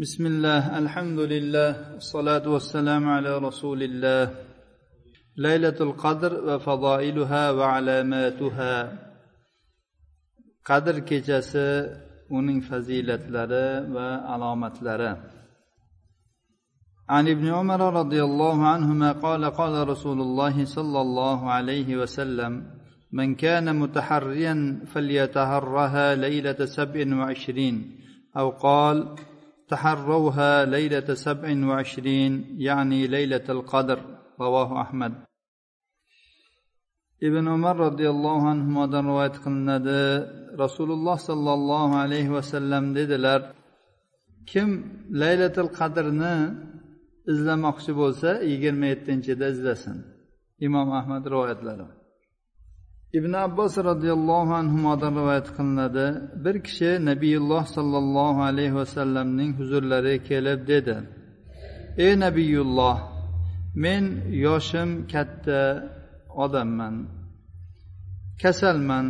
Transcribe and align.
بسم 0.00 0.26
الله 0.26 0.78
الحمد 0.78 1.18
لله 1.18 2.00
الصلاة 2.00 2.48
والسلام 2.48 3.08
على 3.08 3.38
رسول 3.38 3.82
الله. 3.82 4.32
ليلة 5.36 5.76
القدر 5.80 6.32
وفضائلها 6.44 7.50
وعلاماتها. 7.50 8.76
قدر 10.64 11.04
kechasi 11.04 11.92
uning 12.32 12.64
fazilatlari 12.64 13.92
va 13.92 14.24
alomatlari. 14.24 15.20
عن 17.08 17.28
ابن 17.28 17.46
عمر 17.48 17.80
رضي 18.00 18.24
الله 18.24 18.66
عنهما 18.66 19.12
قال 19.12 19.44
قال 19.44 19.88
رسول 19.88 20.20
الله 20.20 20.64
صلى 20.64 21.00
الله 21.00 21.50
عليه 21.50 21.96
وسلم 21.96 22.64
من 23.12 23.34
كان 23.34 23.76
متحريا 23.76 24.80
فليتهرها 24.94 26.14
ليلة 26.14 26.64
سبع 26.64 27.16
وعشرين. 27.16 28.00
أو 28.36 28.50
قال 28.50 29.16
تحروها 29.69 30.65
ليلة 30.65 31.13
سبع 31.13 31.67
وعشرين 31.67 32.55
يعني 32.57 33.07
ليلة 33.07 33.45
القدر 33.49 33.99
رواه 34.39 34.81
أحمد 34.81 35.13
ibn 37.21 37.45
umar 37.45 37.75
roziyallohu 37.85 38.45
anhudan 38.53 39.03
rivoyat 39.09 39.35
qilinadi 39.43 40.01
rasululloh 40.63 41.17
sollallohu 41.29 41.93
alayhi 42.03 42.33
vasallam 42.37 42.83
dedilar 42.97 43.41
kim 44.51 44.69
laylatil 45.21 45.69
qadrni 45.79 46.35
izlamoqchi 47.31 47.91
bo'lsa 48.01 48.29
yigirma 48.51 48.87
yettinchida 48.93 49.45
izlasin 49.53 49.97
imom 50.67 50.89
ahmad 50.99 51.23
rivoyatlari 51.33 51.85
Ibn 53.12 53.32
abbos 53.32 53.74
roziyallohu 53.90 54.52
anhudan 54.62 55.12
rivoyat 55.18 55.48
qilinadi. 55.56 56.06
Bir 56.44 56.56
kishi 56.66 56.90
nabiyulloh 57.10 57.64
sollallohu 57.76 58.40
alayhi 58.50 58.74
vasallamning 58.80 59.50
huzurlariga 59.60 60.24
kelib 60.28 60.60
dedi. 60.72 60.96
Ey 62.04 62.12
nabiyulloh 62.24 62.98
men 63.84 64.04
yoshim 64.46 64.90
katta 65.12 65.60
odamman 66.44 66.94
kasalman. 68.42 69.06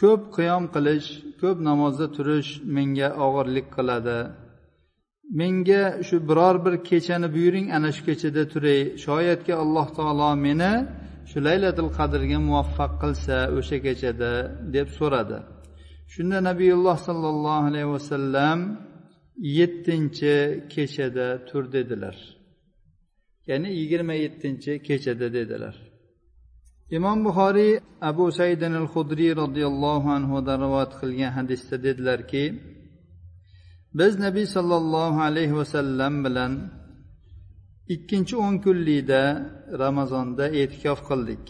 Ko'p 0.00 0.22
qiyom 0.36 0.64
qilish 0.74 1.08
ko'p 1.40 1.58
namozda 1.68 2.06
turish 2.16 2.50
menga 2.76 3.08
og'irlik 3.26 3.66
qiladi. 3.76 4.18
Menga 5.40 5.82
shu 6.06 6.16
biror 6.28 6.56
bir 6.64 6.74
kechani 6.88 7.28
buyuring 7.34 7.66
ana 7.76 7.90
shu 7.96 8.02
kechada 8.08 8.42
turay. 8.52 8.80
Shoyatki 9.04 9.52
alloh 9.62 9.86
taolo 9.96 10.30
meni 10.46 10.72
shu 11.30 11.38
laylatul 11.48 11.90
qadrga 11.98 12.38
muvaffaq 12.48 12.92
qilsa 13.02 13.36
o'sha 13.58 13.76
kechada 13.86 14.32
deb 14.74 14.88
so'radi. 14.98 15.38
Shunda 16.12 16.38
nabiyulloh 16.50 16.96
sollallohu 17.08 17.64
alayhi 17.70 17.90
vasallam 17.96 18.58
yettinchi 19.58 20.36
kechada 20.74 21.28
tur 21.48 21.64
dedilar. 21.76 22.16
Ya'ni 23.48 23.68
yigirma 23.78 24.14
yettinchi 24.24 24.72
kechada 24.88 25.26
dedilar. 25.38 25.74
Imom 26.96 27.18
buxoriy 27.26 27.72
abu 28.10 28.24
saidin 28.38 28.72
al 28.82 28.88
hudriy 28.94 29.32
roziyallohu 29.42 30.08
anhudan 30.18 30.58
rivoyat 30.64 30.92
qilgan 31.00 31.32
hadisda 31.38 31.76
dedilarki 31.86 32.44
biz 33.98 34.12
nabiy 34.24 34.46
sollallohu 34.56 35.18
alayhi 35.28 35.54
vasallam 35.60 36.14
bilan 36.24 36.52
ikkinchi 37.94 38.34
o'n 38.46 38.56
kunlikda 38.64 39.22
ramazonda 39.82 40.44
e'tikof 40.60 41.00
qildik. 41.08 41.44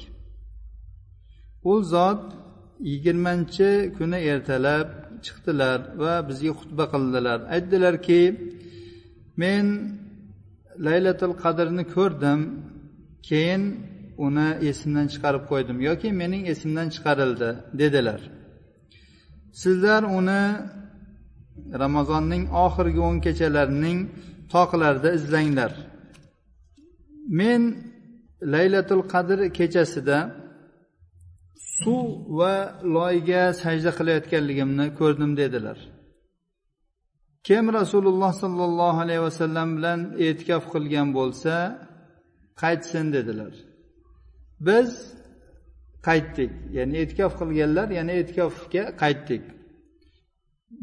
U 1.71 1.73
zot 1.93 2.25
yigirmanchi 2.91 3.71
kuni 3.97 4.19
ertalab 4.33 4.89
chiqdilar 5.25 5.79
va 6.03 6.15
bizga 6.29 6.53
xutba 6.59 6.85
qildilar. 6.95 7.39
Aytdilarki 7.55 8.23
men 9.43 9.67
laylatul 10.87 11.35
qadrni 11.43 11.85
ko'rdim 11.95 12.41
keyin 13.29 13.63
uni 14.27 14.49
esimdan 14.71 15.07
chiqarib 15.13 15.45
qo'ydim 15.51 15.79
yoki 15.89 16.09
mening 16.21 16.43
esimdan 16.53 16.89
chiqarildi 16.95 17.51
dedilar. 17.81 18.21
Sizlar 19.63 20.03
uni 20.19 20.43
ramazonning 21.83 22.45
oxirgi 22.65 23.01
o'n 23.09 23.19
kechalarining 23.27 23.99
toqlarida 24.55 25.11
izlanglar. 25.19 25.73
Men 27.41 27.63
laylatul 28.55 29.03
qadr 29.13 29.39
kechasida 29.59 30.19
suv 31.79 32.07
va 32.39 32.55
loyga 32.97 33.43
sajda 33.63 33.91
qilayotganligimni 33.99 34.87
ko'rdim 35.01 35.33
dedilar. 35.41 35.79
Kim 37.47 37.65
rasululloh 37.79 38.33
sollallohu 38.43 38.99
alayhi 39.05 39.23
vasallam 39.29 39.69
bilan 39.77 40.01
e'tikof 40.27 40.65
qilgan 40.75 41.09
bo'lsa 41.19 41.55
qaytsin 42.63 43.07
dedilar. 43.17 43.53
Biz 44.67 44.91
qaytdik 46.09 46.53
ya'ni 46.77 46.95
e'tikof 47.03 47.33
qilganlar 47.41 47.89
yana 47.99 48.13
e'tikofga 48.21 48.85
qaytdik. 49.03 49.45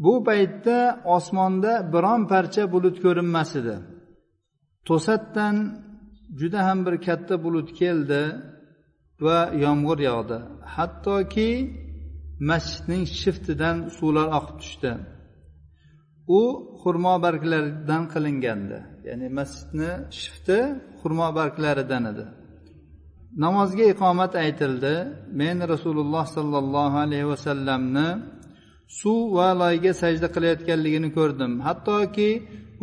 Bu 0.04 0.14
paytda 0.28 0.78
osmonda 1.16 1.74
biron 1.94 2.22
parcha 2.32 2.64
bulut 2.74 2.98
ko'rinmas 3.06 3.52
edi. 3.60 3.76
To'satdan 4.88 5.56
juda 6.40 6.60
ham 6.68 6.80
bir 6.86 6.96
katta 7.08 7.36
bulut 7.44 7.70
keldi 7.80 8.24
va 9.26 9.40
yomg'ir 9.64 10.00
yog'di. 10.10 10.38
Hattoki 10.76 11.52
masjidning 12.50 13.04
shiftidan 13.22 13.78
suvlar 13.98 14.28
oqib 14.38 14.58
tushdi. 14.62 14.92
U 16.40 16.42
xurmo 16.82 17.14
barglaridan 17.26 18.04
qilingandi. 18.14 18.80
Ya'ni 19.08 19.28
masjidni 19.40 19.92
shifti 20.20 20.60
xurmo 21.00 21.28
barglaridan 21.40 22.04
edi. 22.12 22.26
Namozga 23.44 23.86
iqomat 23.94 24.34
aytildi. 24.44 24.96
Men 25.40 25.58
rasululloh 25.74 26.26
sollallohu 26.38 26.98
alayhi 27.06 27.28
vasallamni 27.34 28.10
suv 29.00 29.20
va 29.38 29.50
loyga 29.62 29.94
sajda 30.02 30.28
qilayotganligini 30.36 31.10
ko'rdim. 31.18 31.52
Hattoki 31.68 32.30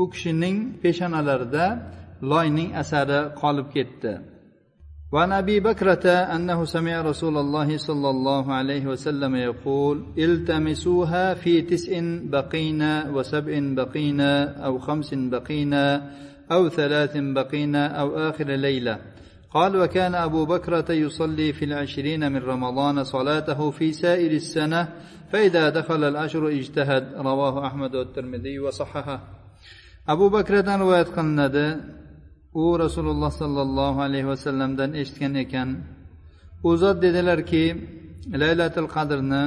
u 0.03 0.05
kishining 0.12 0.56
peshonalarida 0.82 1.65
loyning 2.22 2.70
asari 2.75 3.34
qolib 3.41 3.66
ketdi 3.75 4.34
وعن 5.14 5.32
أبي 5.32 5.60
بكرة 5.60 6.08
أنه 6.10 6.64
سمع 6.64 7.00
رسول 7.00 7.38
الله 7.38 7.76
صلى 7.76 8.10
الله 8.10 8.52
عليه 8.52 8.86
وسلم 8.86 9.36
يقول 9.36 10.06
التمسوها 10.19 11.34
في 11.34 11.62
تسع 11.62 12.00
بقينا 12.25 13.10
وسبع 13.10 13.54
بقينا 13.60 14.64
أو 14.66 14.78
خمس 14.78 15.14
بقينا 15.14 16.10
أو 16.52 16.69
ثلاث 16.69 17.16
بقينا 17.16 17.86
أو 17.86 18.16
آخر 18.16 18.44
ليلة. 18.44 18.98
قال 19.50 19.76
وكان 19.76 20.14
أبو 20.14 20.44
بكرة 20.44 20.92
يصلي 20.92 21.52
في 21.52 21.64
العشرين 21.64 22.32
من 22.32 22.42
رمضان 22.42 23.04
صلاته 23.04 23.70
في 23.70 23.92
سائر 23.92 24.31
السنة 24.31 24.88
فإذا 25.32 25.69
دخل 25.69 26.04
الاشهر 26.04 26.48
اجتهد. 26.48 27.14
رواه 27.16 27.66
أحمد 27.66 27.94
والترمذي 27.94 28.58
وصححه. 28.58 29.20
أبو 30.08 30.28
بكرة 30.28 30.76
رواية 30.76 31.04
qilinadi 31.04 32.03
u 32.54 32.78
rasululloh 32.78 33.32
sollallohu 33.42 33.98
alayhi 34.06 34.26
vasallamdan 34.32 34.91
eshitgan 35.00 35.34
ekan. 35.44 35.69
U 36.69 36.70
zot 36.82 36.97
dedilarki 37.04 37.65
laylatil 38.42 38.88
qadrni 38.97 39.44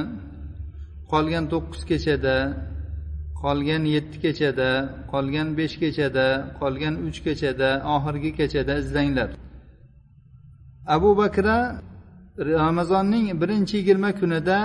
qolgan 1.12 1.44
to'qqiz 1.52 1.82
kechada 1.90 2.36
qolgan 3.42 3.82
yetti 3.94 4.16
kechada 4.24 4.70
qolgan 5.12 5.48
besh 5.58 5.76
kechada 5.82 6.26
qolgan 6.60 6.94
uch 7.08 7.18
kechada 7.26 7.70
oxirgi 7.94 8.30
kechada 8.38 8.74
izlanglar. 8.82 9.30
Abu 10.96 11.10
bakra 11.20 11.58
ramazonning 12.62 13.26
birinchi 13.42 13.74
yigirma 13.80 14.10
kunida 14.20 14.58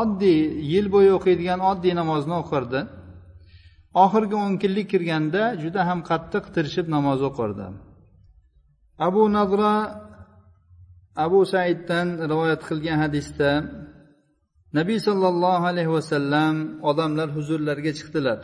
oddiy 0.00 0.40
yil 0.72 0.86
bo'yi 0.94 1.10
o'qiydigan 1.18 1.60
oddiy 1.70 1.92
namozni 2.00 2.34
o'qirdi. 2.42 2.80
Oxirgi 4.04 4.36
o'n 4.44 4.54
kunlik 4.62 4.86
kirganda 4.92 5.42
juda 5.62 5.80
ham 5.88 6.00
qattiq 6.10 6.44
tirishib 6.54 6.86
namoz 6.94 7.20
o'qirdi. 7.28 7.66
Abu 9.06 9.22
nadra 9.36 9.74
abu 11.24 11.40
saiddan 11.52 12.08
rivoyat 12.30 12.62
qilgan 12.68 12.98
hadisda 13.04 13.50
nabiy 14.78 14.98
sollallohu 15.08 15.64
alayhi 15.72 15.92
vasallam 15.96 16.54
odamlar 16.90 17.28
huzurlariga 17.36 17.92
chiqdilar. 17.98 18.40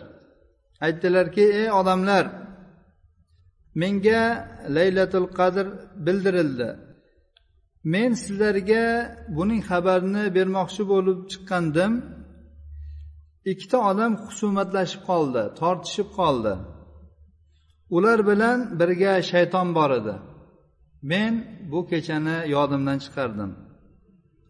Aytdilarki 0.87 1.45
ey 1.61 1.69
odamlar 1.81 2.25
menga 3.81 4.23
laylatul 4.77 5.29
qadr 5.39 5.67
bildirildi. 6.07 6.69
Men 7.93 8.11
sizlarga 8.23 8.85
buning 9.37 9.63
xabarini 9.71 10.25
bermoqchi 10.37 10.83
bo'lib 10.93 11.19
chiqqandim. 11.31 11.93
Ikkita 13.53 13.79
odam 13.91 14.13
husumatlashib 14.25 15.03
qoldi 15.11 15.43
tortishib 15.61 16.09
qoldi. 16.19 16.55
Ular 17.97 18.19
bilan 18.31 18.59
birga 18.81 19.15
shayton 19.31 19.69
bor 19.79 19.91
edi. 20.01 20.15
Men 21.11 21.33
bu 21.71 21.81
kechani 21.91 22.37
yodimdan 22.55 22.99
chiqardim. 23.05 23.51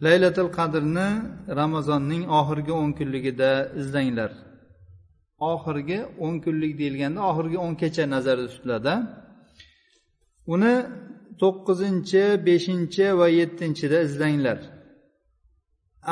Laylatul 0.04 0.50
qadrni 0.58 1.08
ramazonning 1.60 2.22
oxirgi 2.38 2.72
o'n 2.80 2.90
kunligida 2.98 3.50
izlanglar. 3.80 4.32
Oxirgi 5.52 5.98
o'n 6.24 6.36
kunlik 6.44 6.72
deyilganda 6.80 7.20
oxirgi 7.30 7.58
o'n 7.64 7.74
kecha 7.82 8.04
nazarda 8.14 8.46
tutiladi. 8.52 8.94
Uni 10.54 10.74
to'qqizinchi 11.40 12.24
beshinchi 12.48 13.06
va 13.20 13.26
yettinchida 13.40 13.98
izlanglar. 14.08 14.58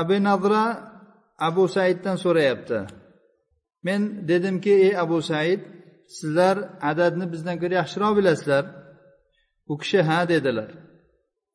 Abu 0.00 0.17
nadra 0.29 0.62
abu 1.38 1.69
saiddan 1.69 2.17
so'rayapti. 2.17 2.87
Men 3.83 4.29
dedimki 4.29 4.71
ey 4.71 4.99
abu 4.99 5.23
said 5.23 5.61
sizlar 6.19 6.56
adadni 6.91 7.33
bizdan 7.33 7.56
ko'ra 7.62 7.75
yaxshiroq 7.83 8.12
bilasizlar. 8.19 8.65
U 9.73 9.75
kishi 9.79 10.00
ha 10.09 10.29
dedilar. 10.29 10.71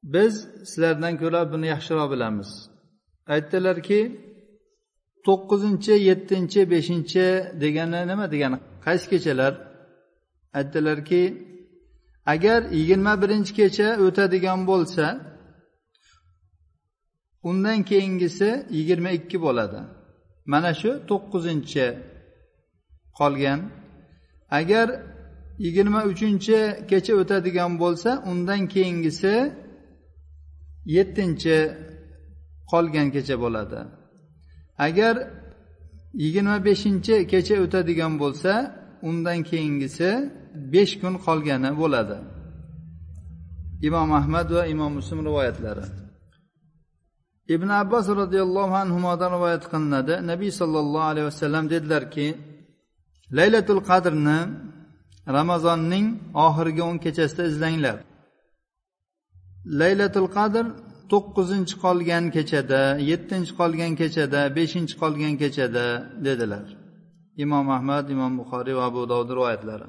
Biz 0.03 0.33
sizlardan 0.69 1.13
ko'ra 1.21 1.41
buni 1.51 1.67
yaxshiroq 1.73 2.07
bilamiz. 2.13 2.49
Aytdilarki 3.33 4.01
to'qqizinchi 5.25 5.93
yettinchi 6.09 6.61
beshinchi 6.73 7.25
degani 7.63 8.01
nima 8.11 8.25
degani? 8.33 8.57
Qaysi 8.85 9.05
kechalar? 9.13 9.53
Aytdilarki 10.59 11.23
agar 12.33 12.59
yigirma 12.77 13.13
birinchi 13.21 13.51
kecha 13.59 13.87
o'tadigan 14.05 14.59
bo'lsa 14.69 15.05
undan 17.49 17.79
keyingisi 17.89 18.49
yigirma 18.77 19.09
ikki 19.19 19.37
bo'ladi. 19.45 19.79
Mana 20.51 20.71
shu 20.81 20.91
to'qqizinchi 21.09 21.85
qolgan. 23.19 23.59
Agar 24.59 24.87
yigirma 25.65 26.01
uchinchi 26.11 26.57
kecha 26.89 27.13
o'tadigan 27.21 27.71
bo'lsa 27.83 28.09
undan 28.31 28.61
keyingisi 28.73 29.33
yettinchi 30.95 31.57
qolgan 32.71 33.07
kecha 33.15 33.35
bo'ladi. 33.43 33.79
Agar 34.87 35.15
yigirma 36.23 36.57
beshinchi 36.67 37.15
kecha 37.31 37.55
o'tadigan 37.65 38.13
bo'lsa 38.23 38.53
undan 39.09 39.39
keyingisi 39.49 40.09
besh 40.73 40.93
kun 41.01 41.13
qolgani 41.25 41.71
bo'ladi. 41.81 42.17
Imom 43.87 44.09
ahmad 44.19 44.47
va 44.55 44.63
imom 44.73 44.91
muslim 44.99 45.19
rivoyatlari. 45.27 46.00
Ibn 47.47 47.69
abbos 47.81 48.07
roziyallohu 48.21 48.75
anhudan 48.83 49.31
rivoyat 49.35 49.63
qilinadi. 49.71 50.13
Nabiy 50.31 50.51
sollallohu 50.61 51.07
alayhi 51.11 51.27
vasallam 51.31 51.65
dedilarki 51.73 52.27
laylatul 53.37 53.81
qadrni 53.89 54.39
ramazonning 55.37 56.05
oxirgi 56.45 56.81
o'n 56.89 56.97
kechasida 57.05 57.43
izlanglar. 57.51 57.97
Laylatul 59.81 60.29
qadr 60.37 60.65
to'qqizinchi 61.11 61.75
qolgan 61.85 62.25
kechada 62.35 62.81
yettinchi 63.09 63.53
qolgan 63.59 63.93
kechada 64.01 64.41
beshinchi 64.57 64.95
qolgan 65.01 65.33
kechada 65.41 65.85
dedilar. 66.25 66.65
Imom 67.43 67.65
ahmad 67.77 68.05
imom 68.15 68.33
buxoriy 68.39 68.75
va 68.79 68.83
abu 68.91 69.01
dovud 69.11 69.29
rivoyatlari. 69.37 69.87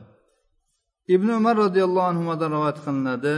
Ibn 1.14 1.28
umar 1.38 1.54
roziyallohu 1.64 2.08
anhudan 2.12 2.50
rivoyat 2.56 2.78
qilinadi. 2.86 3.36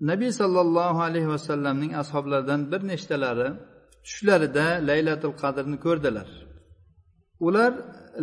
Nabiy 0.00 0.32
sollallohu 0.40 1.00
alayhi 1.08 1.28
vasallamning 1.28 1.92
ashoblaridan 2.02 2.60
bir 2.72 2.80
nechtalari 2.90 3.48
tushlarida 4.06 4.66
laylatul 4.88 5.34
qadrni 5.42 5.76
ko'rdilar. 5.86 6.28
Ular 7.46 7.72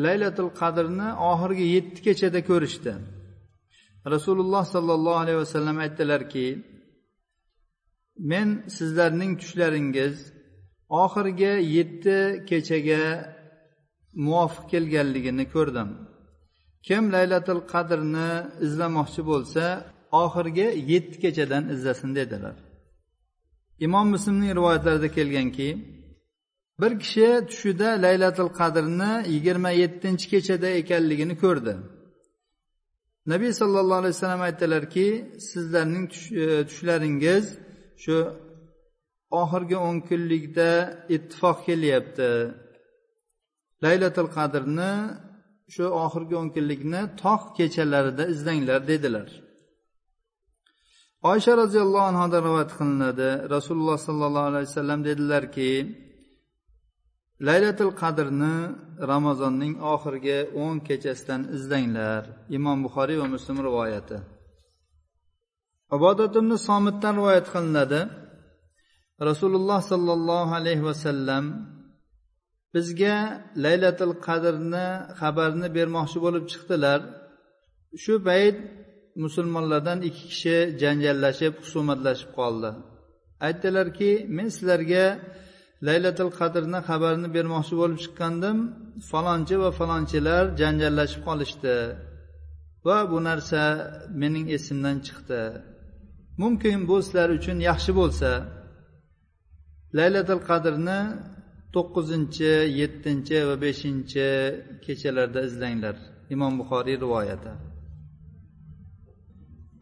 laylatul 0.06 0.52
qadrni 0.62 1.10
oxirgi 1.32 1.66
yetti 1.76 2.00
kechada 2.08 2.40
ko'rishdi. 2.50 2.94
Rasululloh 4.14 4.64
sollallohu 4.76 5.22
alayhi 5.24 5.40
vasallam 5.44 5.78
aytdilarki 5.86 6.48
men 8.32 8.48
sizlarning 8.78 9.32
tushlaringiz 9.42 10.16
oxirgi 11.04 11.54
yetti 11.78 12.18
kechaga 12.50 13.04
muvofiq 14.26 14.66
kelganligini 14.74 15.46
ko'rdim. 15.56 15.90
Kim 16.88 17.04
laylatul 17.16 17.62
qadrni 17.74 18.32
izlamoqchi 18.66 19.22
bo'lsa 19.32 19.66
oxirgi 20.22 20.68
yetti 20.92 21.18
kechadan 21.24 21.64
izlasin 21.74 22.12
dedilar. 22.20 22.56
Imom 23.86 24.08
muslimning 24.14 24.52
rivoyatlarida 24.58 25.10
kelganki 25.18 25.70
bir 26.82 27.00
kishi 27.04 27.28
tushida 27.50 27.90
laylatul 28.06 28.52
qadrni 28.60 29.12
yigirma 29.34 29.72
yettinchi 29.82 30.26
kechada 30.34 30.70
ekanligini 30.82 31.36
ko'rdi. 31.44 31.74
Nabiy 33.32 33.52
sollallohu 33.62 34.00
alayhi 34.02 34.16
vasallam 34.16 34.42
aytdilarki 34.50 35.08
sizlarning 35.50 36.08
e, 36.44 36.46
tushlaringiz 36.70 37.46
shu 38.04 38.16
oxirgi 39.42 39.78
o'n 39.88 39.98
kunlikda 40.10 40.70
ittifoq 41.16 41.58
kelyapti. 41.68 42.30
Laylatul 43.86 44.30
qadrni 44.38 44.94
shu 45.74 45.86
oxirgi 46.06 46.36
o'n 46.42 46.50
kunlikni 46.56 47.02
tog' 47.24 47.48
kechalarida 47.58 48.24
izlanglar 48.34 48.82
dedilar. 48.92 49.30
Oysha 51.32 51.54
roziyallohu 51.62 52.08
anhudan 52.12 52.42
rivoyat 52.48 52.72
qilinadi. 52.80 53.30
Rasululloh 53.56 53.98
sollallohu 54.08 54.50
alayhi 54.52 54.68
vasallam 54.70 55.00
dedilarki 55.10 55.72
laylatul 57.48 57.94
qadrni 58.02 58.56
ramazonning 59.12 59.74
oxirgi 59.94 60.40
o'n 60.64 60.76
kechasidan 60.88 61.42
izlanglar. 61.56 62.24
Imom 62.58 62.78
buxoriy 62.86 63.18
va 63.22 63.28
muslim 63.36 63.58
rivoyati. 63.68 64.18
Ibodat 65.98 66.34
ibn 66.42 66.52
somitdan 66.68 67.14
rivoyat 67.20 67.48
qilinadi. 67.54 68.02
Rasululloh 69.30 69.80
sollallohu 69.92 70.52
alayhi 70.60 70.84
vasallam 70.90 71.46
bizga 72.74 73.18
laylatul 73.66 74.16
qadrni 74.28 74.88
xabarini 75.20 75.68
bermoqchi 75.78 76.18
bo'lib 76.26 76.46
chiqdilar. 76.52 77.00
Shu 78.04 78.14
payt 78.28 78.58
musulmonlardan 79.24 80.00
ikki 80.10 80.26
kishi 80.32 80.58
janjallashib 80.82 81.54
husumatlashib 81.64 82.32
qoldi. 82.40 82.70
Aytdilarki 83.48 84.12
men 84.38 84.48
sizlarga 84.56 85.06
laylatul 85.88 86.32
qadrni 86.40 86.80
xabarini 86.90 87.30
bermoqchi 87.36 87.76
bo'lib 87.82 88.00
chiqqandim. 88.04 88.58
Falonchi 89.10 89.56
va 89.64 89.70
falonchilar 89.80 90.44
janjallashib 90.62 91.22
qolishdi 91.28 91.76
va 92.88 92.98
bu 93.12 93.18
narsa 93.30 93.62
mening 94.22 94.48
esimdan 94.58 94.98
chiqdi. 95.08 95.42
Mumkin 96.42 96.78
bu 96.90 96.96
sizlar 97.06 97.30
uchun 97.38 97.58
yaxshi 97.70 97.92
bo'lsa 98.00 98.32
laylatul 99.98 100.42
qadrni 100.50 101.00
to'qqizinchi 101.76 102.54
yettinchi 102.80 103.38
va 103.50 103.56
beshinchi 103.66 104.28
kechalarda 104.86 105.42
izlanglar. 105.50 105.96
Imom 106.34 106.54
buxoriy 106.60 106.98
rivoyati. 107.04 107.54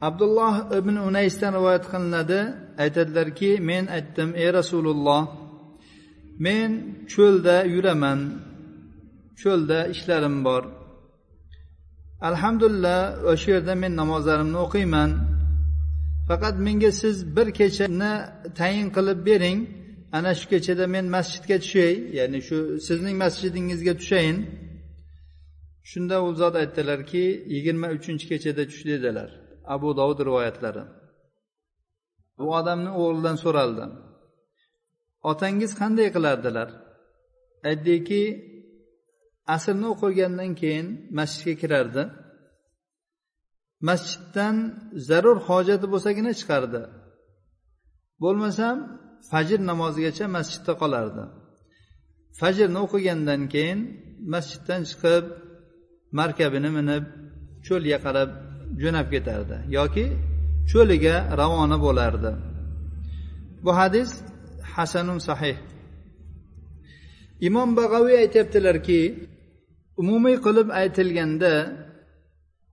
Abdulloh 0.08 0.56
ibn 0.80 0.96
unaysdan 1.08 1.52
rivoyat 1.58 1.86
qilinadi. 1.94 2.40
Aytadilarki 2.84 3.52
men 3.70 3.84
aytdim 3.98 4.30
ey 4.44 4.50
rasululloh 4.60 5.24
men 6.46 6.72
cho'lda 7.14 7.56
yuraman 7.74 8.20
cho'lda 9.42 9.80
ishlarim 9.94 10.38
bor. 10.48 10.64
Alhamdulillah 12.30 13.00
o'sha 13.32 13.50
yerda 13.56 13.74
men 13.84 13.94
namozlarimni 14.02 14.60
o'qiyman. 14.66 15.10
Faqat 16.28 16.56
menga 16.68 16.92
siz 17.02 17.16
bir 17.36 17.48
kechani 17.60 18.14
tayin 18.60 18.88
qilib 18.96 19.20
bering. 19.30 19.60
Ana 20.18 20.32
shu 20.40 20.46
kechada 20.54 20.86
men 20.96 21.06
masjidga 21.16 21.58
tushay 21.64 21.94
ya'ni 22.18 22.40
shu 22.48 22.58
sizning 22.88 23.16
masjidingizga 23.24 23.94
tushayin. 24.02 24.38
Shunda 25.92 26.16
u 26.28 26.30
zot 26.42 26.56
aytdilarki 26.62 27.24
yigirma 27.54 27.88
uchinchi 27.98 28.26
kechada 28.32 28.64
tush 28.70 28.84
dedilar. 28.92 29.30
Abu 29.76 29.90
dovud 30.00 30.20
rivoyatlari. 30.28 30.84
Bu 32.38 32.46
odamni 32.60 32.92
o'g'lidan 33.02 33.38
so'raldi. 33.44 33.86
Otangiz 35.32 35.72
qanday 35.82 36.08
qilardilar? 36.16 36.70
Aytdiki 37.70 38.24
asrni 39.56 39.88
o'qigandan 39.94 40.52
keyin 40.62 40.88
masjidga 41.18 41.54
kirardi. 41.62 42.04
Masjiddan 43.90 44.56
zarur 45.10 45.38
hojati 45.48 45.86
bo'lsagina 45.94 46.32
chiqardi. 46.40 46.82
Bo'lmasam 48.24 48.78
fajr 49.32 49.60
namozigacha 49.72 50.26
masjidda 50.38 50.74
qolardi. 50.82 51.24
Fajrni 52.40 52.80
o'qigandan 52.86 53.42
keyin 53.54 53.80
masjiddan 54.34 54.82
chiqib 54.90 55.26
markabini 56.20 56.70
minib 56.78 57.04
cho'lga 57.68 57.98
qarab 58.06 58.30
jo'nab 58.82 59.08
ketardi 59.14 59.58
yoki 59.78 60.06
cho'liga 60.72 61.16
ravona 61.40 61.78
bo'lardi. 61.86 62.32
Bu 63.64 63.72
hadis 63.80 64.10
hasanun 64.74 65.20
sahih. 65.28 65.58
Imom 67.48 67.70
bag'aviy 67.80 68.16
aytyaptilarki 68.24 69.02
umumiy 70.02 70.38
qilib 70.46 70.68
aytilganda 70.82 71.54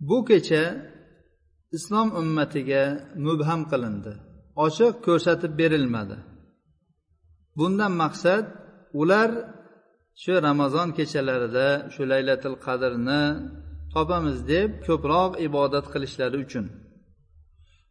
bu 0.09 0.19
kecha 0.29 0.65
islom 1.77 2.09
ummatiga 2.21 2.83
mubham 3.27 3.61
qilindi. 3.71 4.13
Ochiq 4.65 4.95
ko'rsatib 5.07 5.53
berilmadi. 5.61 6.17
Bundan 7.59 7.93
maqsad 8.03 8.45
ular 9.01 9.31
shu 10.23 10.33
ramazon 10.49 10.89
kechalarida 10.99 11.69
shu 11.95 12.03
laylatil 12.13 12.57
qadrni 12.67 13.23
topamiz 13.99 14.39
deb 14.53 14.71
ko'proq 14.87 15.31
ibodat 15.47 15.87
qilishlari 15.93 16.37
uchun. 16.45 16.67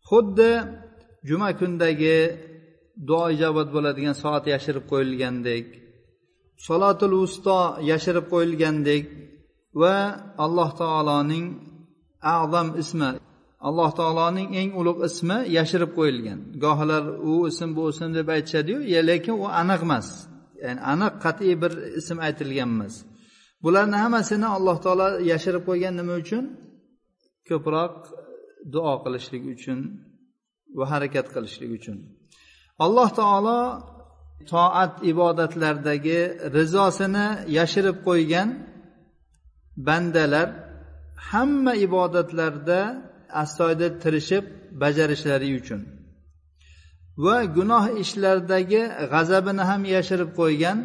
Xuddi 0.09 0.51
juma 1.29 1.49
kundagi 1.59 2.17
duo 3.07 3.25
ijobat 3.35 3.67
bo'ladigan 3.75 4.15
soat 4.23 4.43
yashirib 4.53 4.85
qo'yilgandek 4.91 5.65
salotul 6.67 7.13
usto 7.25 7.59
yashirib 7.91 8.25
qo'yilgandek 8.33 9.03
va 9.81 9.95
alloh 10.45 10.69
taoloning 10.81 11.45
azam 12.37 12.67
ismi 12.81 13.09
alloh 13.67 13.89
taoloning 13.99 14.49
eng 14.61 14.71
ulug' 14.79 15.01
ismi 15.09 15.37
yashirib 15.57 15.91
qo'yilgan. 15.97 16.39
Gohilar 16.63 17.03
u 17.29 17.33
ism 17.51 17.69
bu 17.77 17.83
ism 17.93 18.09
deb 18.17 18.27
aytishadiyu 18.35 18.79
lekin 19.09 19.35
u 19.43 19.45
aniq 19.61 19.81
emas. 19.87 20.07
Ya'ni 20.63 20.81
aniq 20.93 21.13
qat'iy 21.23 21.55
bir 21.61 21.71
ism 21.99 22.17
aytilgan 22.27 22.69
emas 22.75 22.95
bularni 23.63 23.97
hammasini 24.03 24.47
alloh 24.57 24.77
taolo 24.85 25.07
yashirib 25.31 25.63
qo'ygan 25.69 25.93
nima 25.99 26.13
uchun? 26.23 26.43
Ko'proq 27.49 27.95
duo 28.73 28.93
qilishlik 29.03 29.43
uchun 29.55 29.79
va 30.77 30.85
harakat 30.91 31.27
qilishlik 31.35 31.71
uchun. 31.79 31.97
Alloh 32.85 33.09
taolo 33.19 33.59
toat 34.51 34.93
ibodatlardagi 35.11 36.19
rizosini 36.57 37.27
yashirib 37.57 37.97
qo'ygan 38.07 38.49
bandalar 39.87 40.47
hamma 41.29 41.73
ibodatlarda 41.87 42.79
astoydil 43.43 43.93
tirishib 44.03 44.45
bajarishlari 44.81 45.49
uchun 45.59 45.81
va 47.23 47.35
gunoh 47.57 47.85
ishlardagi 48.03 48.81
g'azabini 49.13 49.63
ham 49.69 49.81
yashirib 49.95 50.29
qo'ygan 50.39 50.77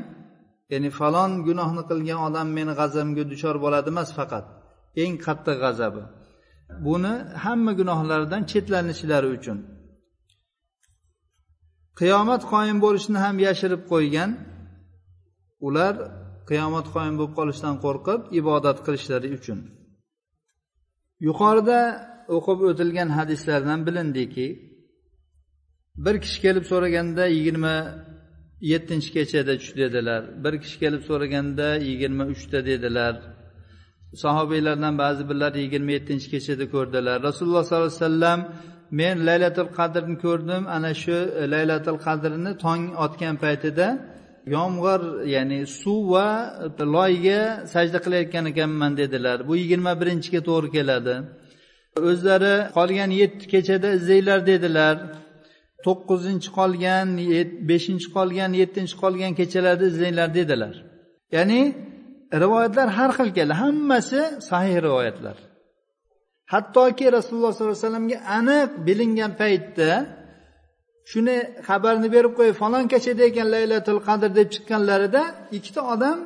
ya'ni 0.73 0.91
falon 0.99 1.31
gunohni 1.49 1.83
qilgan 1.91 2.21
odam 2.29 2.49
meni 2.57 2.73
g'azabimga 2.81 3.25
duchor 3.33 3.57
bo'ladi 3.64 3.88
emas 3.95 4.11
faqat. 4.19 4.45
Eng 5.02 5.14
qattiq 5.26 5.57
g'azabi. 5.64 6.02
Buni 6.87 7.14
hamma 7.45 7.73
gunohlardan 7.81 8.43
chetlanishlari 8.50 9.29
uchun. 9.37 9.59
Qiyomat 12.00 12.43
qoyim 12.52 12.79
bo'lishini 12.85 13.19
ham 13.25 13.37
yashirib 13.47 13.83
qo'ygan 13.93 14.31
ular 15.67 15.95
qiyomat 16.50 16.87
qoyim 16.95 17.14
bo'lib 17.19 17.35
qolishdan 17.38 17.75
qo'rqib 17.85 18.21
ibodat 18.41 18.79
qilishlari 18.87 19.29
uchun. 19.38 19.59
Yuqorida 21.26 21.81
o'qib 22.37 22.59
o'tilgan 22.69 23.09
hadislardan 23.19 23.81
bilindiki 23.88 24.47
bir 26.05 26.14
kishi 26.25 26.38
kelib 26.45 26.64
so'raganda 26.71 27.25
yigirma 27.37 27.75
yettinchi 28.71 29.11
kechada 29.16 29.54
tush 29.61 29.73
dedilar 29.83 30.23
bir 30.45 30.54
kishi 30.62 30.76
kelib 30.83 31.02
so'raganda 31.09 31.69
yigirma 31.88 32.25
uchda 32.35 32.59
dedilar. 32.71 33.14
Sahobiylardan 34.23 34.95
ba'zi 35.02 35.23
birlar 35.31 35.52
yigirma 35.64 35.90
yettinchi 35.97 36.28
kechada 36.35 36.64
ko'rdilar. 36.75 37.16
Rasululloh 37.28 37.64
sollallohu 37.64 37.92
alayhi 37.92 38.02
vasallam 38.02 38.40
men 39.00 39.16
laylatul 39.28 39.71
qadrni 39.78 40.16
ko'rdim. 40.25 40.62
Ana 40.76 40.92
shu 41.02 41.16
laylatul 41.54 42.00
qadrni 42.07 42.52
tong 42.64 42.83
otgan 43.04 43.35
paytida 43.45 43.87
yomg'ir 44.57 45.00
ya'ni 45.35 45.59
suv 45.81 46.02
va 46.14 46.28
loyga 46.97 47.40
sajda 47.75 47.99
qilayotgan 48.04 48.45
ekanman 48.52 48.92
dedilar. 49.02 49.38
Bu 49.49 49.54
yigirma 49.62 49.92
birinchiga 50.00 50.40
to'g'ri 50.49 50.69
keladi. 50.76 51.14
O'zlari 52.11 52.54
qolgan 52.76 53.11
yetti 53.21 53.45
kechada 53.54 53.88
izlanglar 53.99 54.40
dedilar. 54.50 54.97
To'qqizinchi 55.87 56.51
qolgan 56.59 57.09
beshinchi 57.71 58.09
qolgan 58.17 58.51
yettinchi 58.62 58.95
qolgan 59.03 59.33
kechalarda 59.41 59.85
izlanglar 59.93 60.29
dedilar. 60.39 60.75
Ya'ni 61.37 61.61
rivoyatlar 62.43 62.89
har 62.99 63.11
xil 63.19 63.31
keldi. 63.37 63.55
Hammasi 63.62 64.21
sahih 64.51 64.77
rivoyatlar. 64.87 65.37
Hattoki 66.53 67.07
rasululloh 67.17 67.53
sollallohu 67.53 67.77
alayhi 67.77 67.87
vasallamga 67.87 68.19
aniq 68.39 68.71
bilingan 68.87 69.33
paytda 69.41 69.91
shuni 71.11 71.37
xabarni 71.69 72.09
berib 72.15 72.33
qo'yib 72.39 72.57
falon 72.62 72.85
kechada 72.93 73.23
ekan 73.31 73.49
laylatul 73.55 74.01
qadr 74.09 74.31
deb 74.39 74.49
chiqqanlarida 74.55 75.23
ikkita 75.57 75.81
odam 75.95 76.19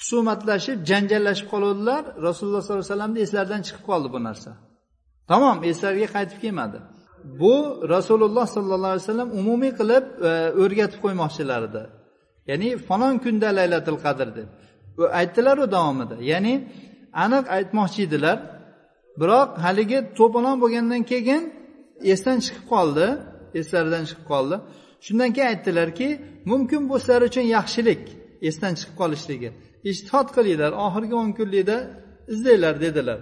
husumatlashib 0.00 0.78
janjallashib 0.90 1.46
qoluvdilar. 1.54 2.02
Rasululloh 2.28 2.62
sollallohu 2.62 2.84
alayhi 2.84 2.94
vasallamni 2.94 3.18
eslaridan 3.26 3.60
chiqib 3.66 3.84
qoldi 3.90 4.08
bu 4.14 4.18
narsa. 4.28 4.50
Tamom 5.30 5.58
eslariga 5.70 6.08
qaytib 6.16 6.38
kelmadi. 6.44 6.78
Bu 7.40 7.54
rasululloh 7.94 8.46
sollallohu 8.56 8.92
alayhi 8.94 9.04
vasallam 9.06 9.30
umumiy 9.40 9.72
qilib 9.80 10.04
e, 10.28 10.30
o'rgatib 10.62 11.00
qo'ymoqchilar 11.04 11.62
edi. 11.68 11.82
Ya'ni 12.50 12.68
falon 12.88 13.14
kunda 13.24 13.48
laylatul 13.58 13.98
qadr 14.04 14.28
deb. 14.38 14.48
Aytdilaru 15.20 15.64
davomida. 15.76 16.16
Ya'ni 16.32 16.54
aniq 17.24 17.44
aytmoqchi 17.56 18.00
edilar. 18.08 18.38
Biroq 19.20 19.50
haligi 19.64 19.98
to'polon 20.18 20.56
bo'lgandan 20.62 21.02
keyin 21.12 21.42
esdan 22.12 22.38
chiqib 22.44 22.64
qoldi 22.74 23.06
eslaridan 23.60 24.04
chiqib 24.08 24.26
qoldi. 24.32 24.56
Shundan 25.06 25.30
keyin 25.34 25.48
aytdilarki 25.52 26.08
mumkin 26.50 26.82
bu 26.90 26.96
sizlar 27.02 27.22
uchun 27.28 27.46
yaxshilik 27.56 28.02
esdan 28.48 28.72
chiqib 28.78 28.96
qolishligi. 29.02 29.48
Ishtihod 29.90 30.28
qilinglar 30.36 30.72
oxirgi 30.86 31.14
o'n 31.22 31.30
kunlikda 31.38 31.76
izlanglar 32.32 32.74
dedilar. 32.84 33.20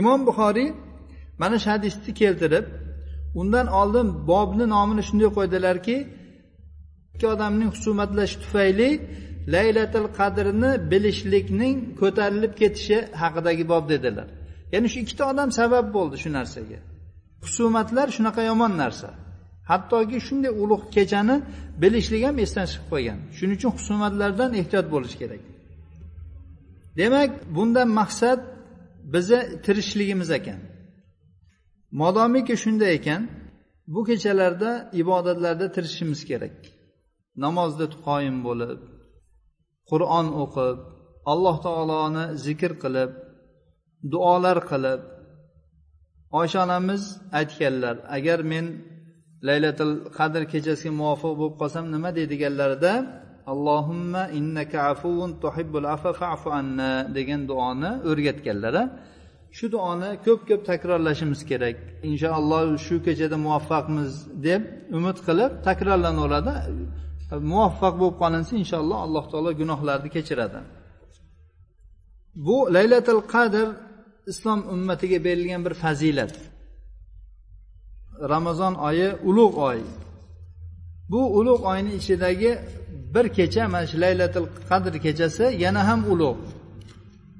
Imom 0.00 0.20
buxoriy 0.28 0.68
mana 1.42 1.56
shu 1.62 1.68
hadisni 1.74 2.12
keltirib 2.22 2.66
undan 3.40 3.66
oldin 3.80 4.08
bobni 4.30 4.64
nomini 4.74 5.02
shunday 5.08 5.30
qo'ydilarki 5.38 5.96
ikki 7.14 7.26
odamning 7.34 7.70
husumatlashi 7.74 8.36
tufayli 8.42 8.90
laylatil 9.54 10.08
qadrni 10.18 10.70
bilishlikning 10.92 11.76
ko'tarilib 12.00 12.52
ketishi 12.60 12.98
haqidagi 13.22 13.64
bob 13.72 13.84
dedilar. 13.92 14.28
Ya'ni 14.72 14.88
shu 14.92 14.98
ikkita 15.04 15.24
odam 15.32 15.48
sabab 15.60 15.86
bo'ldi 15.96 16.16
shu 16.22 16.30
narsaga. 16.38 16.78
Husumatlar 17.44 18.06
shunaqa 18.16 18.42
yomon 18.50 18.72
narsa. 18.82 19.10
Hattoki 19.70 20.18
shunday 20.26 20.52
ulug' 20.62 20.84
kechani 20.96 21.36
bilishlik 21.82 22.22
ham 22.28 22.36
esdan 22.44 22.66
chiqib 22.70 22.86
qolgan 22.92 23.18
shuning 23.36 23.56
uchun 23.58 23.72
husumatlardan 23.78 24.50
ehtiyot 24.60 24.86
bo'lish 24.94 25.16
kerak. 25.22 25.42
Demak 27.00 27.30
bundan 27.56 27.88
maqsad 28.00 28.40
bizni 29.14 29.40
tirishligimiz 29.64 30.30
ekan. 30.38 30.60
Modomiki 32.00 32.54
shunday 32.62 32.92
ekan 32.98 33.22
bu 33.94 34.00
kechalarda 34.08 34.70
ibodatlarda 35.02 35.66
tirishishimiz 35.74 36.20
kerak. 36.30 36.56
Namozda 37.44 37.86
qoyim 38.06 38.36
bo'lib 38.46 38.80
qur'on 39.90 40.26
o'qib 40.42 40.78
alloh 41.32 41.56
taoloni 41.66 42.24
zikr 42.46 42.72
qilib 42.82 43.10
duolar 44.12 44.58
qilib. 44.70 45.00
Oysha 46.40 46.58
onamiz 46.66 47.02
aytganlar 47.38 47.96
agar 48.16 48.38
men 48.52 48.66
laylatil 49.48 49.92
qadr 50.18 50.42
kechasiga 50.52 50.92
muvofiq 51.00 51.32
bo'lib 51.40 51.56
qolsam 51.60 51.84
nima 51.94 52.10
deydiganlarida 52.18 52.92
allohimma 53.52 54.22
innaka 54.38 54.78
afuvun 54.92 55.30
tuhibbul 55.42 55.86
afa 55.96 56.10
fa'fu 56.20 56.48
anna 56.60 56.90
degan 57.16 57.40
duoni 57.50 57.90
o'rgatganlar 58.10 58.74
shu 59.56 59.66
duoni 59.72 60.10
ko'p 60.26 60.40
ko'p 60.48 60.62
takrorlashimiz 60.70 61.40
kerak. 61.50 61.76
Inshaalloh 62.10 62.62
shu 62.86 62.96
kechada 63.06 63.36
muvaffaqmiz 63.46 64.12
deb 64.46 64.62
umid 64.98 65.18
qilib 65.26 65.52
takrorlanaveradi 65.68 66.54
e, 67.32 67.36
muvaffaq 67.52 67.94
bo'lib 68.00 68.16
qolinsa 68.22 68.52
inshaalloh 68.62 68.98
alloh 69.06 69.24
taolo 69.32 69.50
gunohlarni 69.60 70.10
kechiradi. 70.16 70.60
Bu 72.46 72.56
laylatul 72.76 73.22
qadr 73.34 73.66
islom 74.32 74.60
ummatiga 74.74 75.18
berilgan 75.26 75.60
bir 75.66 75.74
fazilat. 75.82 76.34
Ramazon 78.32 78.74
oyi 78.88 79.08
ulug' 79.28 79.56
oy. 79.70 79.80
Bu 81.12 81.20
ulug' 81.38 81.62
oyni 81.72 81.92
ichidagi 82.00 82.52
bir 83.14 83.26
kecha 83.38 83.62
mana 83.72 83.86
shu 83.90 83.96
laylatul 84.04 84.48
qadr 84.70 84.94
kechasi 85.06 85.44
yana 85.64 85.80
ham 85.88 86.00
ulug' 86.12 86.61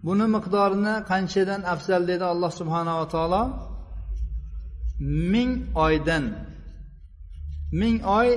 buni 0.07 0.27
miqdorini 0.37 0.95
qanchadan 1.11 1.63
afzal 1.75 2.03
dedi 2.11 2.25
alloh 2.33 2.51
subhanava 2.61 3.05
taolo? 3.15 3.43
Ming 5.33 5.53
oydan. 5.87 6.25
Ming 7.81 7.97
oy 8.19 8.29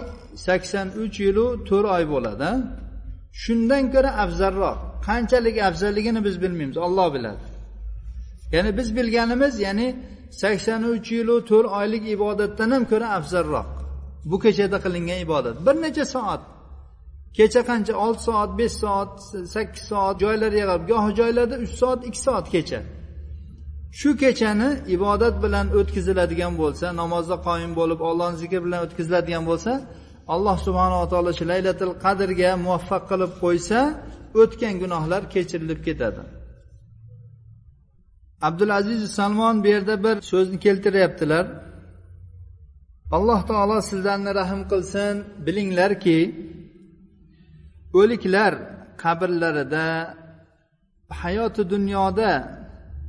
sakson 0.46 0.88
uch 1.04 1.18
yilu 1.26 1.46
to'rt 1.70 1.88
oy 1.96 2.04
bo'ladi. 2.14 2.52
Shundan 3.44 3.84
ko'ra 3.94 4.12
afzalroq. 4.24 4.78
Qanchalik 5.08 5.58
afzalligini 5.70 6.22
biz 6.28 6.36
bilmaymiz 6.44 6.78
olloh 6.86 7.08
biladi. 7.16 7.44
Ya'ni 8.56 8.72
biz 8.80 8.88
bilganimiz 8.98 9.54
ya'ni 9.66 9.88
sakson 10.42 10.82
uch 10.94 11.08
yilu 11.18 11.36
to'rt 11.50 11.68
oylik 11.80 12.04
ibodatdan 12.16 12.70
ham 12.76 12.84
ko'ra 12.92 13.08
afzalroq. 13.18 13.68
Bu 14.30 14.38
kechada 14.44 14.78
qilingan 14.86 15.20
ibodat. 15.26 15.56
Bir 15.66 15.76
necha 15.86 16.06
soat. 16.16 16.42
Kecha 17.38 17.62
qancha? 17.70 17.94
Olti 18.06 18.22
soat 18.28 18.52
besh 18.60 18.76
soat 18.84 19.12
sakkiz 19.56 19.84
soat 19.92 20.16
joylariga 20.24 20.66
qarab 20.70 20.82
gohi 20.92 21.12
joylarda 21.20 21.56
uch 21.66 21.74
soat 21.82 22.00
ikki 22.10 22.22
soat 22.28 22.46
kecha. 22.56 22.80
Shu 24.00 24.10
kechani 24.24 24.70
ibodat 24.96 25.36
bilan 25.44 25.68
o'tkaziladigan 25.80 26.54
bo'lsa 26.62 26.86
namozda 27.02 27.36
qoyim 27.48 27.72
bo'lib 27.80 28.00
ollohni 28.10 28.38
zikri 28.44 28.60
bilan 28.66 28.80
o'tkaziladigan 28.86 29.44
bo'lsa 29.50 29.72
alloh 30.34 30.58
subhanava 30.66 31.06
taolo 31.12 31.32
shu 31.40 31.46
laylatil 31.52 31.94
qadrga 32.06 32.50
muvaffaq 32.66 33.04
qilib 33.12 33.32
qo'ysa 33.44 33.80
o'tgan 34.42 34.74
gunohlar 34.84 35.22
kechirilib 35.34 35.80
ketadi. 35.88 36.22
Abdulaziz 38.48 39.02
salmon 39.18 39.56
bu 39.64 39.68
yerda 39.74 39.96
bir 40.06 40.16
so'zni 40.32 40.58
keltiryaptilar. 40.66 41.46
Alloh 43.18 43.40
taolo 43.50 43.78
sizlarni 43.90 44.32
rahm 44.40 44.62
qilsin. 44.72 45.16
Bilinglarki 45.46 46.20
o'liklar 48.00 48.54
qabrlarida 49.04 49.88
hayoti 51.22 51.64
dunyoda 51.74 52.32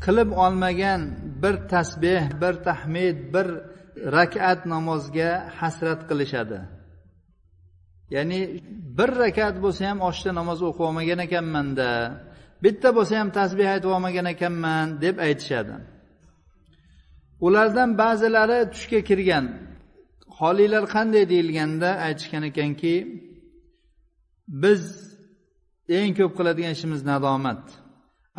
qilib 0.05 0.31
olmagan 0.45 1.01
bir 1.43 1.55
tasbeh 1.73 2.23
bir 2.43 2.55
tahmid 2.69 3.19
bir 3.35 3.49
rakat 4.17 4.61
namozga 4.75 5.31
hasrat 5.59 6.01
qilishadi. 6.09 6.61
Ya'ni 8.15 8.41
bir 8.99 9.11
rakat 9.23 9.57
bo'lsa 9.65 9.83
ham 9.91 9.99
oshda 10.09 10.31
namoz 10.41 10.61
o'qib 10.69 10.83
olmagan 10.89 11.21
ekanmanda 11.27 11.91
bitta 12.65 12.89
bo'lsa 12.97 13.15
ham 13.21 13.29
tasbeh 13.39 13.69
aytib 13.75 13.91
olmagan 13.97 14.27
ekanman 14.35 14.87
deb 15.05 15.17
aytishadi. 15.27 15.75
Ulardan 17.47 17.91
ba'zilari 18.03 18.59
tushga 18.75 19.01
kirgan. 19.09 19.47
Holiylar 20.39 20.85
qanday 20.95 21.25
deyilganda 21.33 21.91
aytishgan 22.07 22.43
ekanki 22.51 22.95
biz 24.49 24.83
eng 25.89 26.13
ko'p 26.19 26.33
qiladigan 26.39 26.73
ishimiz 26.77 27.01
nadomat. 27.11 27.65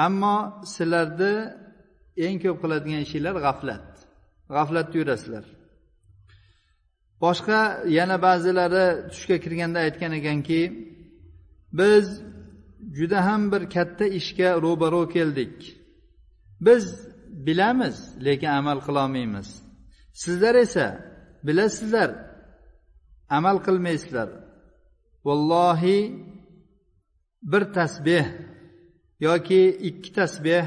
Ammo 0.05 0.35
sizlarni 0.75 1.33
eng 2.25 2.37
ko'p 2.43 2.57
qiladigan 2.63 3.01
ishinglar 3.07 3.35
g'aflat. 3.45 3.87
G'aflatda 4.55 4.95
yurasizlar 5.01 5.45
boshqa 7.21 7.59
yana 7.97 8.17
ba'zilari 8.27 8.85
tushga 9.11 9.37
kirganda 9.43 9.79
aytgan 9.85 10.11
ekanki 10.19 10.61
biz 11.79 12.05
juda 12.97 13.19
ham 13.27 13.41
bir 13.51 13.63
katta 13.75 14.05
ishga 14.19 14.49
ro'baro 14.65 15.03
keldik. 15.15 15.55
Biz 16.67 16.85
bilamiz 17.47 17.97
lekin 18.25 18.51
amal 18.59 18.79
qilolmaymiz. 18.87 19.49
Sizlar 20.23 20.55
esa 20.65 20.87
bilasizlar 21.47 22.09
amal 23.37 23.57
qilmaysizlar. 23.67 24.29
Vallohi 25.27 25.99
bir 27.51 27.63
tasbeh 27.77 28.25
yoki 29.27 29.61
ikki 29.89 30.09
tasbeh 30.19 30.65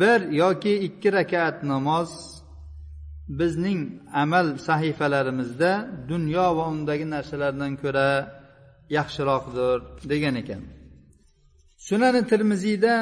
bir 0.00 0.20
yoki 0.42 0.74
ikki 0.86 1.08
rakat 1.12 1.56
namoz 1.72 2.10
bizning 3.28 3.80
amal 4.22 4.46
sahifalarimizda 4.68 5.70
dunyo 6.08 6.46
va 6.56 6.64
undagi 6.74 7.06
narsalardan 7.14 7.72
ko'ra 7.82 8.08
yaxshiroqdir 8.96 9.78
degan 10.10 10.34
ekan. 10.42 10.62
Sunani 11.86 12.22
termiziyda 12.30 12.94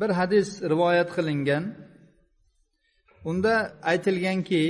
bir 0.00 0.10
hadis 0.18 0.48
rivoyat 0.62 1.10
qilingan. 1.16 1.64
Unda 3.30 3.54
aytilganki 3.90 4.64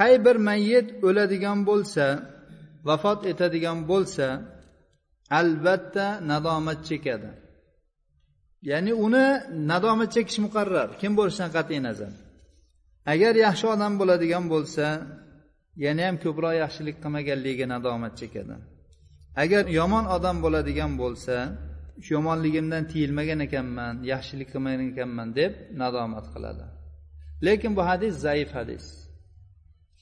qay 0.00 0.14
bir 0.24 0.36
mayyit 0.48 0.88
o'ladigan 1.06 1.58
bo'lsa 1.68 2.06
vafot 2.88 3.20
etadigan 3.32 3.78
bo'lsa 3.90 4.26
albatta 5.40 6.06
nadomat 6.30 6.80
chekadi. 6.88 7.30
Ya'ni 8.70 8.92
uni 9.06 9.26
nadomat 9.70 10.10
chekish 10.14 10.38
muqarrar. 10.46 10.88
Kim 11.00 11.12
bo'lishidan 11.18 11.50
qat'iy 11.56 11.80
nazar. 11.88 12.12
Agar 13.12 13.34
yaxshi 13.46 13.66
odam 13.74 13.92
bo'ladigan 14.00 14.44
bo'lsa 14.52 14.86
yana 15.84 16.02
ham 16.08 16.16
ko'proq 16.24 16.54
yaxshilik 16.62 16.96
qilmaganligiga 17.02 17.66
nadomat 17.74 18.14
chekadi. 18.20 18.56
Agar 19.42 19.64
yomon 19.78 20.04
odam 20.16 20.36
bo'ladigan 20.44 20.92
bo'lsa 21.02 21.36
shu 22.04 22.10
yomonligimdan 22.16 22.84
tiyilmagan 22.92 23.40
ekanman 23.46 23.94
yaxshilik 24.12 24.48
qilmagan 24.52 24.82
ekanman 24.92 25.28
deb 25.40 25.52
nadomat 25.82 26.26
qiladi. 26.34 26.64
Lekin 27.46 27.72
bu 27.76 27.82
hadis 27.90 28.14
zaif 28.26 28.50
hadis. 28.58 28.84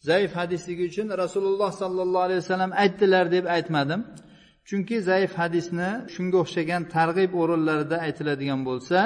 Zaif 0.09 0.31
hadisligi 0.41 0.85
uchun 0.91 1.07
rasululloh 1.23 1.71
sollallohu 1.83 2.25
alayhi 2.27 2.41
vasallam 2.45 2.73
aytdilar 2.83 3.25
deb 3.37 3.45
aytmadim. 3.57 4.01
Chunki 4.69 4.97
zaif 5.11 5.33
hadisni 5.41 5.91
shunga 6.15 6.37
o'xshagan 6.45 6.83
targ'ib 6.95 7.31
o'rinlarida 7.41 7.97
aytiladigan 8.07 8.61
bo'lsa 8.69 8.99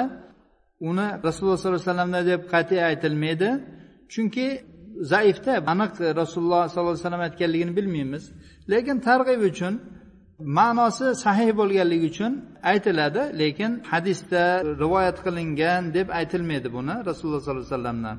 uni 0.89 1.07
rasululloh 1.27 1.57
sollallohu 1.59 1.81
alayhi 1.81 1.89
vasallamda 1.89 2.21
deb 2.31 2.41
qat'iy 2.53 2.81
aytilmaydi. 2.89 3.49
Chunki 4.13 4.47
zaifda 5.13 5.53
aniq 5.73 5.93
rasululloh 6.21 6.61
sollallohu 6.71 6.93
alayhi 6.93 7.03
vasallam 7.03 7.23
aytganligini 7.27 7.73
bilmaymiz. 7.79 8.23
Lekin 8.71 8.97
targ'ib 9.07 9.41
uchun 9.49 9.73
ma'nosi 10.57 11.07
sahih 11.25 11.49
bo'lganligi 11.59 12.07
uchun 12.11 12.31
aytiladi 12.71 13.21
lekin 13.41 13.71
hadisda 13.91 14.43
rivoyat 14.81 15.17
qilingan 15.25 15.81
deb 15.97 16.07
aytilmaydi 16.19 16.67
buni 16.77 16.95
rasululloh 17.09 17.41
sollallohu 17.45 17.65
alayhi 17.65 17.75
vasallamdan. 17.75 18.17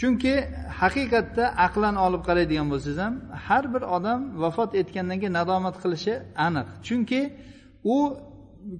Chunki 0.00 0.34
haqiqatda 0.80 1.44
aqlan 1.66 1.96
olib 2.06 2.22
qaraydigan 2.28 2.68
bo'lsangiz 2.72 2.98
ham 3.04 3.14
har 3.46 3.64
bir 3.74 3.82
odam 3.96 4.20
vafot 4.42 4.70
etgandan 4.80 5.18
keyin 5.22 5.34
nadomat 5.40 5.76
qilishi 5.82 6.14
aniq. 6.46 6.68
Chunki 6.86 7.20
u 7.94 7.96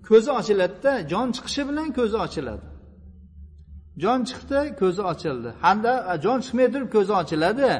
ko'zi 0.08 0.30
ochiladida 0.40 0.92
jon 1.12 1.28
chiqishi 1.36 1.62
bilan 1.70 1.88
ko'zi 1.98 2.16
ochiladi. 2.26 2.66
Jon 4.02 4.20
chiqdi 4.28 4.60
ko'zi 4.80 5.02
ochildi. 5.12 5.50
Hamda 5.64 5.92
jon 6.24 6.38
chiqmay 6.44 6.68
turib 6.74 6.90
ko'zi 6.96 7.12
ochiladi. 7.22 7.70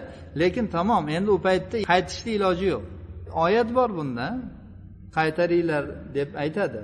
Lekin 0.40 0.66
tamom 0.76 1.04
endi 1.16 1.30
u 1.36 1.38
paytda 1.46 1.76
qaytishni 1.92 2.30
iloji 2.38 2.66
yo'q. 2.74 2.84
Oyat 3.44 3.68
bor 3.78 3.90
bunda. 3.98 4.26
Qaytaringlar 5.18 5.84
deb 6.16 6.30
aytadi 6.44 6.82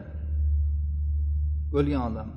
o'lgan 1.79 2.03
odam. 2.09 2.29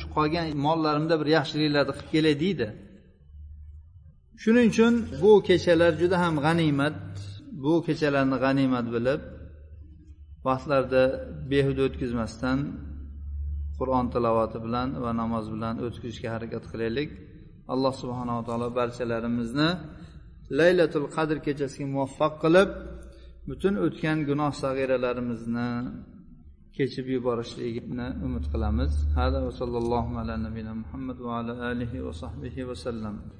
Shu 0.00 0.06
qolgan 0.16 0.44
mollarimda 0.66 1.14
bir 1.20 1.28
yaxshiliklarni 1.36 1.92
qilib 1.98 2.08
kelay 2.14 2.34
deydi. 2.44 2.68
Shuning 4.42 4.68
uchun 4.72 4.94
bu 5.22 5.32
kechalar 5.48 5.92
juda 6.00 6.16
ham 6.24 6.34
g'animat. 6.46 6.98
Bu 7.64 7.72
kechalarni 7.86 8.36
g'animat 8.44 8.86
bilib 8.94 9.20
vaqtlarda 10.48 11.02
behuda 11.50 11.82
o'tkazmasdan 11.88 12.58
qur'on 13.78 14.06
tilovati 14.14 14.58
bilan 14.66 14.88
va 15.04 15.10
namoz 15.20 15.44
bilan 15.54 15.74
o'tkazishga 15.86 16.28
harakat 16.34 16.64
qilaylik. 16.72 17.10
Alloh 17.72 17.94
subhanava 18.02 18.42
taolo 18.48 18.68
barchalarimizni 18.78 19.70
laylatul 20.58 21.06
qadr 21.16 21.36
kechasiga 21.46 21.86
muvaffaq 21.94 22.34
qilib 22.44 22.70
butun 23.48 23.74
o'tgan 23.86 24.18
gunoh 24.28 24.52
sag'iralarimizni 24.62 25.70
kechib 26.76 27.06
yuborishligini 27.14 28.08
umid 28.26 28.44
qilamiz. 28.52 28.92
Hada 29.18 29.38
va 29.46 29.52
sallallohu 29.60 30.12
ala 30.20 30.34
nabiyina 30.46 30.74
muhammad 30.82 31.18
va 31.26 31.32
ala 31.40 31.52
alihi 31.70 31.98
va 32.06 32.12
sahbihi 32.22 32.62
vasallam 32.70 33.16